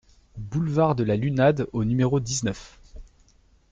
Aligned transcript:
Boulevard 0.39 0.95
de 0.95 1.03
la 1.03 1.15
Lunade 1.15 1.67
au 1.73 1.85
numéro 1.85 2.19
dix-neuf 2.19 2.79